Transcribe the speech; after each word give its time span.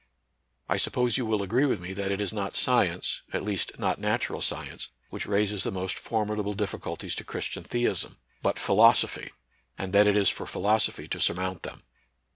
I 0.67 0.77
suppose 0.77 1.15
you 1.15 1.27
will 1.27 1.43
agree 1.43 1.67
with 1.67 1.79
me 1.79 1.93
that 1.93 2.11
it 2.11 2.19
is 2.19 2.33
not 2.33 2.55
science, 2.55 3.21
at 3.33 3.43
least 3.43 3.77
not 3.77 3.99
natural 4.01 4.41
science, 4.41 4.87
which 5.11 5.27
raises 5.27 5.61
the 5.63 5.69
most 5.69 5.95
for 5.95 6.25
midable 6.25 6.57
difficulties 6.57 7.13
to 7.13 7.23
Christian 7.23 7.63
theism, 7.63 8.17
but 8.41 8.57
philosophy, 8.57 9.29
and 9.77 9.93
that 9.93 10.07
it 10.07 10.17
is 10.17 10.29
for 10.31 10.47
philosophy 10.47 11.07
to 11.07 11.19
sur 11.19 11.35
mount 11.35 11.61
them. 11.61 11.83